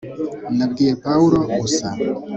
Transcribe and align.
nabwiye 0.57 0.93
pawulo 1.03 1.39
gusa 1.59 1.87